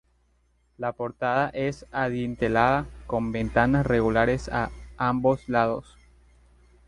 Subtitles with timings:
[0.79, 5.95] La portada es adintelada, con ventanas rectangulares a ambos lados.